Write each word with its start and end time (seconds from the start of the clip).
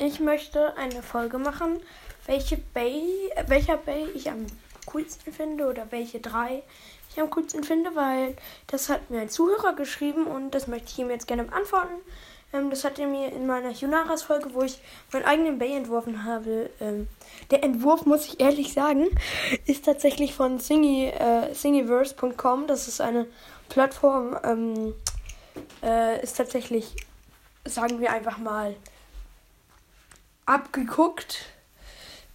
Ich 0.00 0.20
möchte 0.20 0.76
eine 0.76 1.02
Folge 1.02 1.38
machen, 1.38 1.80
welche 2.26 2.56
Bay, 2.56 3.02
welcher 3.48 3.76
Bay 3.76 4.06
ich 4.14 4.30
am 4.30 4.46
coolsten 4.86 5.32
finde 5.32 5.66
oder 5.66 5.90
welche 5.90 6.20
drei 6.20 6.62
ich 7.10 7.20
am 7.20 7.28
coolsten 7.30 7.64
finde, 7.64 7.96
weil 7.96 8.36
das 8.68 8.88
hat 8.88 9.10
mir 9.10 9.20
ein 9.20 9.28
Zuhörer 9.28 9.74
geschrieben 9.74 10.28
und 10.28 10.52
das 10.52 10.68
möchte 10.68 10.86
ich 10.92 10.98
ihm 11.00 11.10
jetzt 11.10 11.26
gerne 11.26 11.42
beantworten. 11.42 11.94
Ähm, 12.52 12.70
das 12.70 12.84
hat 12.84 13.00
er 13.00 13.08
mir 13.08 13.32
in 13.32 13.48
meiner 13.48 13.72
Yunaras-Folge, 13.72 14.54
wo 14.54 14.62
ich 14.62 14.78
meinen 15.12 15.24
eigenen 15.24 15.58
Bay 15.58 15.76
entworfen 15.76 16.22
habe. 16.24 16.70
Ähm, 16.80 17.08
der 17.50 17.64
Entwurf, 17.64 18.06
muss 18.06 18.24
ich 18.26 18.38
ehrlich 18.38 18.72
sagen, 18.72 19.08
ist 19.66 19.84
tatsächlich 19.84 20.32
von 20.32 20.60
Singy, 20.60 21.06
äh, 21.06 21.52
Singiverse.com. 21.52 22.68
Das 22.68 22.86
ist 22.86 23.00
eine 23.00 23.26
Plattform, 23.68 24.38
ähm, 24.44 24.94
äh, 25.82 26.22
ist 26.22 26.36
tatsächlich, 26.36 26.94
sagen 27.64 28.00
wir 28.00 28.12
einfach 28.12 28.38
mal, 28.38 28.76
abgeguckt. 30.48 31.46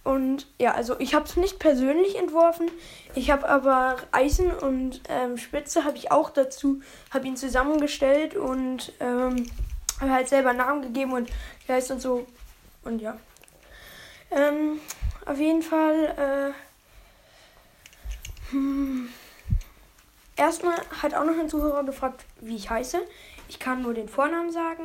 Und 0.04 0.46
ja, 0.58 0.72
also 0.72 1.00
ich 1.00 1.14
habe 1.14 1.24
es 1.24 1.36
nicht 1.36 1.58
persönlich 1.58 2.18
entworfen. 2.18 2.70
Ich 3.14 3.30
habe 3.30 3.48
aber 3.48 3.96
Eisen 4.12 4.50
und 4.50 5.00
ähm, 5.08 5.38
Spitze 5.38 5.84
habe 5.84 5.96
ich 5.96 6.12
auch 6.12 6.28
dazu, 6.30 6.82
habe 7.10 7.26
ihn 7.26 7.36
zusammengestellt 7.36 8.36
und 8.36 8.92
ähm, 9.00 9.46
habe 10.00 10.12
halt 10.12 10.28
selber 10.28 10.52
Namen 10.52 10.82
gegeben 10.82 11.12
und 11.14 11.30
heißt 11.68 11.90
und 11.90 12.00
so. 12.00 12.26
Und 12.82 13.00
ja. 13.00 13.16
Ähm, 14.30 14.78
auf 15.24 15.38
jeden 15.38 15.62
Fall. 15.62 16.52
Äh, 16.52 18.50
hm. 18.50 19.08
Erstmal 20.36 20.76
hat 21.02 21.14
auch 21.14 21.24
noch 21.24 21.38
ein 21.38 21.48
Zuhörer 21.48 21.84
gefragt, 21.84 22.26
wie 22.40 22.56
ich 22.56 22.68
heiße. 22.68 23.00
Ich 23.48 23.58
kann 23.58 23.82
nur 23.82 23.94
den 23.94 24.08
Vornamen 24.08 24.50
sagen. 24.50 24.82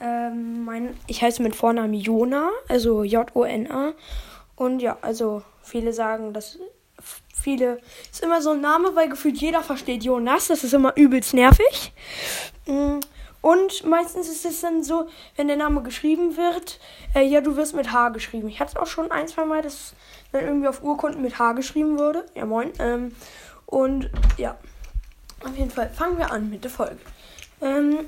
Ähm, 0.00 0.64
mein, 0.64 0.96
ich 1.06 1.22
heiße 1.22 1.42
mit 1.42 1.54
Vornamen 1.54 1.94
Jona, 1.94 2.50
also 2.68 3.04
J-O-N-A. 3.04 3.92
Und 4.56 4.80
ja, 4.80 4.98
also 5.02 5.42
viele 5.62 5.92
sagen, 5.92 6.32
dass 6.32 6.58
viele 7.34 7.80
ist 8.10 8.22
immer 8.22 8.42
so 8.42 8.50
ein 8.50 8.60
Name, 8.60 8.94
weil 8.94 9.08
gefühlt 9.08 9.38
jeder 9.38 9.62
versteht 9.62 10.04
Jonas. 10.04 10.48
Das 10.48 10.64
ist 10.64 10.74
immer 10.74 10.96
übelst 10.96 11.34
nervig. 11.34 11.92
Mm, 12.66 13.00
und 13.42 13.84
meistens 13.84 14.28
ist 14.28 14.44
es 14.44 14.60
dann 14.60 14.82
so, 14.82 15.08
wenn 15.36 15.48
der 15.48 15.56
Name 15.56 15.82
geschrieben 15.82 16.36
wird, 16.36 16.78
äh, 17.14 17.22
ja, 17.22 17.40
du 17.40 17.56
wirst 17.56 17.74
mit 17.74 17.92
H 17.92 18.10
geschrieben. 18.10 18.48
Ich 18.48 18.60
hatte 18.60 18.72
es 18.72 18.76
auch 18.76 18.86
schon 18.86 19.10
ein, 19.10 19.28
zwei 19.28 19.44
Mal, 19.44 19.62
dass 19.62 19.94
dann 20.32 20.44
irgendwie 20.44 20.68
auf 20.68 20.82
Urkunden 20.82 21.22
mit 21.22 21.38
H 21.38 21.52
geschrieben 21.52 21.98
wurde. 21.98 22.26
Ja, 22.34 22.44
moin. 22.44 22.70
Ähm, 22.78 23.14
und 23.66 24.10
ja, 24.36 24.58
auf 25.42 25.56
jeden 25.56 25.70
Fall 25.70 25.88
fangen 25.88 26.18
wir 26.18 26.30
an 26.30 26.50
mit 26.50 26.64
der 26.64 26.70
Folge. 26.70 26.98
Ähm, 27.62 28.00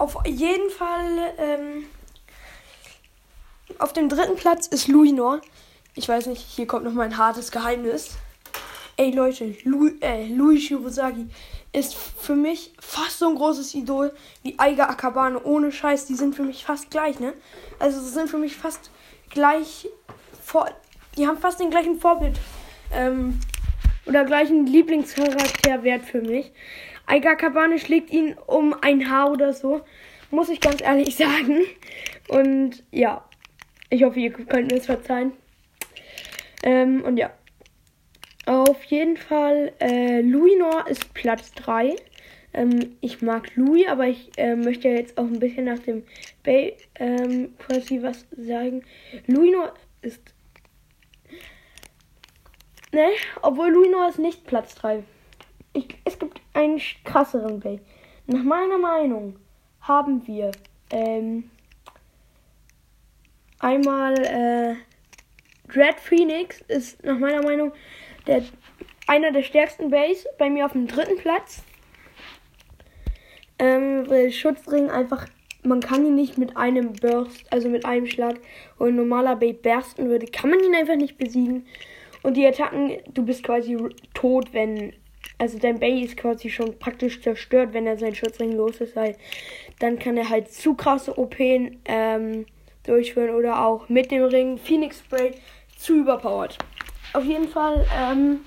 auf 0.00 0.16
jeden 0.24 0.70
Fall, 0.70 1.34
ähm, 1.36 1.84
auf 3.78 3.92
dem 3.92 4.08
dritten 4.08 4.34
Platz 4.34 4.66
ist 4.66 4.88
Luinor. 4.88 5.42
Ich 5.94 6.08
weiß 6.08 6.26
nicht, 6.26 6.40
hier 6.40 6.66
kommt 6.66 6.84
noch 6.84 6.94
mal 6.94 7.02
ein 7.02 7.18
hartes 7.18 7.52
Geheimnis. 7.52 8.12
Ey 8.96 9.10
Leute, 9.10 9.54
Lu 9.64 9.90
äh, 10.00 10.26
Louis 10.28 10.62
Shirosagi 10.62 11.28
ist 11.72 11.94
für 11.94 12.34
mich 12.34 12.72
fast 12.80 13.18
so 13.18 13.28
ein 13.28 13.34
großes 13.34 13.74
Idol 13.74 14.14
wie 14.42 14.58
Aiga 14.58 14.86
Akabane. 14.86 15.42
Ohne 15.44 15.70
Scheiß, 15.70 16.06
die 16.06 16.14
sind 16.14 16.34
für 16.34 16.44
mich 16.44 16.64
fast 16.64 16.90
gleich, 16.90 17.20
ne? 17.20 17.34
Also 17.78 18.00
sie 18.00 18.08
sind 18.08 18.30
für 18.30 18.38
mich 18.38 18.56
fast 18.56 18.90
gleich 19.28 19.86
vor. 20.42 20.70
Die 21.18 21.26
haben 21.26 21.38
fast 21.38 21.60
den 21.60 21.70
gleichen 21.70 22.00
Vorbild. 22.00 22.38
Ähm, 22.90 23.38
oder 24.10 24.24
gleichen 24.24 24.66
Lieblingscharakterwert 24.66 26.02
für 26.02 26.20
mich. 26.20 26.50
Aiga 27.06 27.30
Akabane 27.30 27.78
schlägt 27.78 28.10
ihn 28.10 28.34
um 28.46 28.74
ein 28.82 29.08
Haar 29.08 29.30
oder 29.30 29.52
so. 29.52 29.82
Muss 30.32 30.48
ich 30.48 30.60
ganz 30.60 30.82
ehrlich 30.82 31.14
sagen. 31.24 31.60
Und 32.28 32.82
ja. 32.90 33.24
Ich 33.88 34.02
hoffe, 34.02 34.20
ihr 34.20 34.32
könnt 34.32 34.70
mir 34.70 34.78
das 34.78 34.86
verzeihen. 34.86 35.32
Ähm, 36.64 37.02
und 37.04 37.16
ja. 37.18 37.32
Auf 38.46 38.82
jeden 38.84 39.16
Fall, 39.16 39.72
äh, 39.78 40.20
Louis 40.22 40.54
ist 40.88 41.14
Platz 41.14 41.52
3. 41.52 41.94
Ähm, 42.52 42.96
ich 43.00 43.22
mag 43.22 43.54
Louis, 43.54 43.86
aber 43.86 44.08
ich 44.08 44.30
äh, 44.36 44.56
möchte 44.56 44.88
jetzt 44.88 45.18
auch 45.18 45.24
ein 45.24 45.38
bisschen 45.38 45.66
nach 45.66 45.78
dem 45.78 46.02
Bay 46.42 46.76
ähm, 46.96 47.54
quasi 47.58 48.02
was 48.02 48.26
sagen. 48.36 48.82
Louis 49.28 49.54
ist. 50.02 50.34
Ne, 52.92 53.10
obwohl 53.42 53.70
Louis 53.70 54.10
ist 54.10 54.18
nicht 54.18 54.46
Platz 54.46 54.74
3. 54.76 55.04
Ich, 55.72 55.96
es 56.04 56.18
gibt 56.18 56.40
einen 56.54 56.80
krasseren 57.04 57.60
Bay. 57.60 57.80
Nach 58.26 58.42
meiner 58.42 58.78
Meinung 58.78 59.36
haben 59.80 60.26
wir 60.26 60.50
ähm, 60.90 61.50
einmal 63.60 64.14
äh, 64.18 64.74
Dread 65.72 66.00
Phoenix 66.00 66.60
ist 66.62 67.04
nach 67.04 67.18
meiner 67.18 67.42
Meinung 67.42 67.72
der, 68.26 68.42
einer 69.06 69.30
der 69.30 69.44
stärksten 69.44 69.90
Base. 69.90 70.28
Bei 70.38 70.50
mir 70.50 70.66
auf 70.66 70.72
dem 70.72 70.88
dritten 70.88 71.16
Platz. 71.16 71.62
Ähm, 73.60 74.08
weil 74.08 74.32
Schutzring 74.32 74.90
einfach, 74.90 75.26
man 75.62 75.80
kann 75.80 76.04
ihn 76.04 76.16
nicht 76.16 76.38
mit 76.38 76.56
einem 76.56 76.94
Burst, 76.94 77.52
also 77.52 77.68
mit 77.68 77.84
einem 77.84 78.06
Schlag, 78.06 78.40
ein 78.80 78.96
normaler 78.96 79.36
Bay 79.36 79.52
bersten 79.52 80.08
würde, 80.08 80.26
kann 80.26 80.50
man 80.50 80.60
ihn 80.60 80.74
einfach 80.74 80.96
nicht 80.96 81.18
besiegen. 81.18 81.66
Und 82.22 82.36
die 82.36 82.46
Attacken, 82.46 82.98
du 83.12 83.24
bist 83.24 83.42
quasi 83.42 83.76
tot, 84.14 84.52
wenn, 84.52 84.92
also 85.38 85.58
dein 85.58 85.78
Bay 85.78 86.02
ist 86.02 86.16
quasi 86.16 86.50
schon 86.50 86.78
praktisch 86.78 87.22
zerstört, 87.22 87.72
wenn 87.72 87.86
er 87.86 87.96
seinen 87.96 88.14
Schutzring 88.14 88.52
los 88.52 88.80
ist, 88.80 88.96
weil 88.96 89.16
dann 89.78 89.98
kann 89.98 90.16
er 90.16 90.28
halt 90.28 90.52
zu 90.52 90.74
krasse 90.74 91.18
OP 91.18 91.36
ähm, 91.38 92.46
durchführen 92.84 93.30
oder 93.34 93.64
auch 93.64 93.88
mit 93.88 94.10
dem 94.10 94.24
Ring 94.24 94.58
Phoenix 94.58 94.98
Spray 95.00 95.32
zu 95.76 95.94
überpowered. 95.94 96.58
Auf 97.12 97.24
jeden 97.24 97.48
Fall 97.48 97.84
ähm, 97.98 98.40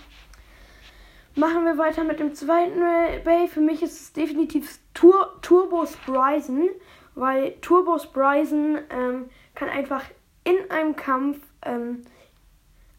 machen 1.35 1.65
wir 1.65 1.77
weiter 1.77 2.03
mit 2.03 2.19
dem 2.19 2.33
zweiten 2.33 2.79
Bay. 3.23 3.47
Für 3.47 3.61
mich 3.61 3.81
ist 3.81 3.99
es 3.99 4.13
definitiv 4.13 4.79
Tur 4.93 5.37
Turbo 5.41 5.85
Spryzen, 5.85 6.69
weil 7.15 7.53
Turbo 7.61 7.97
Spryzen 7.97 8.79
ähm, 8.89 9.29
kann 9.55 9.69
einfach 9.69 10.03
in 10.43 10.55
einem 10.69 10.95
Kampf, 10.95 11.39
ähm, 11.65 12.03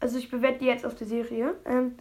also 0.04 0.18
ich 0.18 0.30
bewerte 0.30 0.58
die 0.58 0.66
jetzt 0.66 0.84
auf 0.84 0.94
der 0.94 1.06
Serie, 1.06 1.54
ähm, 1.64 1.94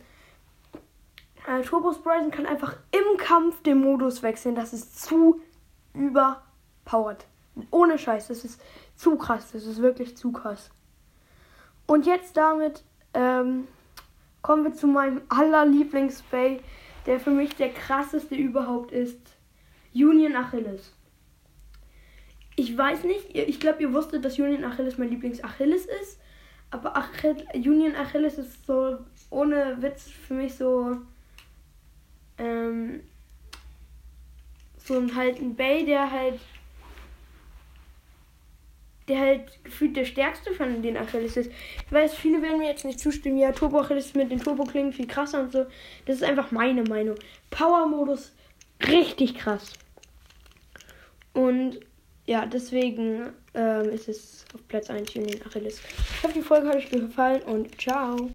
äh, 1.48 1.62
Turbo 1.62 1.94
Spryzen 1.94 2.32
kann 2.32 2.46
einfach 2.46 2.76
im 2.92 3.18
Kampf 3.18 3.64
den 3.64 3.80
Modus 3.80 4.22
wechseln. 4.22 4.56
Das 4.56 4.74
ist 4.74 5.02
zu 5.02 5.42
überpowered. 5.94 7.26
Ohne 7.72 7.98
Scheiß, 7.98 8.28
das 8.28 8.44
ist 8.44 8.62
zu 8.98 9.16
krass. 9.16 9.52
Das 9.54 9.66
ist 9.66 9.82
wirklich 9.82 10.18
zu 10.18 10.34
krass. 10.34 10.70
Und 11.86 12.06
jetzt 12.06 12.36
damit 12.36 12.84
ähm, 13.14 13.70
kommen 14.42 14.66
wir 14.66 14.74
zu 14.74 14.88
meinem 14.88 15.22
allerlieblings 15.30 16.24
Bay, 16.24 16.60
der 17.06 17.22
für 17.22 17.32
mich 17.32 17.56
der 17.56 17.70
krasseste 17.70 18.36
überhaupt 18.36 18.92
ist. 18.92 19.20
Union 19.94 20.36
Achilles. 20.36 20.92
Ich 22.58 22.78
weiß 22.78 23.06
nicht, 23.06 23.34
ich 23.34 23.62
glaube, 23.62 23.82
ihr 23.82 23.94
wusstet, 23.94 24.26
dass 24.26 24.38
Union 24.40 24.66
Achilles 24.66 24.98
mein 24.98 25.10
Lieblings-Achilles 25.10 25.86
ist. 26.02 26.20
Aber 26.94 27.06
Achil 27.06 27.36
Union 27.54 27.96
Achilles 27.96 28.38
ist 28.38 28.66
so 28.66 29.00
ohne 29.30 29.82
Witz 29.82 30.10
für 30.10 30.34
mich 30.36 30.56
so. 30.56 30.98
Ähm, 32.38 33.02
so 34.78 34.98
ein 34.98 35.16
halt 35.16 35.40
ein 35.40 35.56
Bay, 35.56 35.86
der 35.86 36.12
halt 36.12 36.40
der 39.08 39.20
halt 39.20 39.64
gefühlt 39.64 39.98
der 39.98 40.06
stärkste 40.06 40.54
von 40.54 40.82
den 40.82 40.96
Achilles 40.96 41.36
ist. 41.36 41.52
Ich 41.86 41.92
weiß, 41.92 42.14
viele 42.14 42.42
werden 42.42 42.60
mir 42.60 42.70
jetzt 42.70 42.86
nicht 42.86 43.00
zustimmen. 43.00 43.38
Ja, 43.38 43.52
Turbo 43.52 43.82
Achilles 43.82 44.14
mit 44.14 44.32
den 44.32 44.40
Turbo 44.40 44.64
klingen 44.64 44.94
viel 44.94 45.08
krasser 45.08 45.42
und 45.42 45.52
so. 45.52 45.66
Das 46.06 46.18
ist 46.18 46.24
einfach 46.24 46.52
meine 46.52 46.84
Meinung. 46.84 47.16
Power-Modus 47.50 48.34
richtig 48.88 49.36
krass. 49.36 49.74
Und 51.34 51.80
ja, 52.26 52.46
deswegen 52.46 53.34
ähm, 53.54 53.90
ist 53.90 54.08
es 54.08 54.46
auf 54.54 54.66
Platz 54.68 54.90
1 54.90 55.16
Union 55.16 55.42
Achilles. 55.46 55.80
Ich 55.80 56.24
hoffe, 56.24 56.34
die 56.34 56.42
Folge 56.42 56.70
hat 56.70 56.78
euch 56.78 56.90
gefallen 56.90 57.42
und 57.44 57.80
ciao. 57.80 58.30